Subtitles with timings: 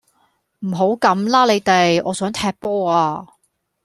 [0.65, 3.23] 唔好咁啦你哋，我想踢波呀